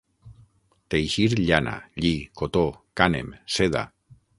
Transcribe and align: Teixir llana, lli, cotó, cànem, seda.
Teixir 0.93 1.27
llana, 1.41 1.75
lli, 2.01 2.15
cotó, 2.41 2.67
cànem, 3.03 3.35
seda. 3.59 3.91